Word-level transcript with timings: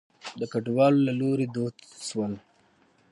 د 0.39 0.41
کډوالو 0.51 0.99
له 1.07 1.13
لوري 1.19 1.45
دود 1.55 1.75
شول. 2.07 2.33